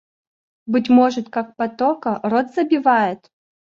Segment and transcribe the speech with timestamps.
[0.65, 3.29] Быть может, как патока, рот забивает?